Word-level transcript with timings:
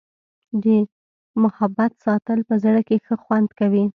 د 0.63 0.65
محبت 1.43 1.91
ساتل 2.05 2.39
په 2.49 2.55
زړه 2.63 2.81
کي 2.87 2.97
ښه 3.05 3.15
خوند 3.23 3.49
کوي. 3.59 3.85